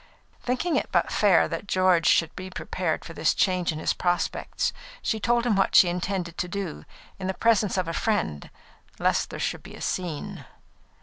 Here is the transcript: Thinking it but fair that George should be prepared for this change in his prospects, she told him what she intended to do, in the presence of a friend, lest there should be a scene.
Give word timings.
Thinking 0.41 0.77
it 0.77 0.89
but 0.91 1.11
fair 1.11 1.47
that 1.47 1.67
George 1.67 2.07
should 2.07 2.35
be 2.35 2.49
prepared 2.49 3.05
for 3.05 3.13
this 3.13 3.35
change 3.35 3.71
in 3.71 3.77
his 3.77 3.93
prospects, 3.93 4.73
she 5.03 5.19
told 5.19 5.45
him 5.45 5.55
what 5.55 5.75
she 5.75 5.89
intended 5.89 6.39
to 6.39 6.47
do, 6.47 6.85
in 7.19 7.27
the 7.27 7.35
presence 7.35 7.77
of 7.77 7.87
a 7.87 7.93
friend, 7.93 8.49
lest 8.97 9.29
there 9.29 9.37
should 9.39 9.61
be 9.61 9.75
a 9.75 9.81
scene. 9.81 10.43